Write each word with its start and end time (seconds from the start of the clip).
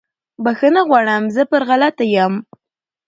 بخښنه 0.43 0.81
غواړم 0.89 1.23
زه 1.35 1.41
پر 1.51 1.61
غلطه 1.69 2.05
یم 2.15 2.33